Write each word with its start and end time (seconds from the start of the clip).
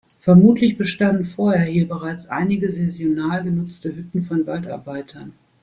Vermutlich 0.19 0.79
bestanden 0.79 1.23
vorher 1.23 1.61
hier 1.65 1.87
bereits 1.87 2.25
einige 2.25 2.71
saisonal 2.71 3.43
genutzte 3.43 3.95
Hütten 3.95 4.23
von 4.23 4.47
Waldarbeitern. 4.47 5.33